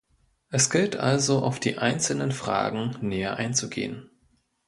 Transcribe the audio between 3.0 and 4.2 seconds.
näher einzugehen.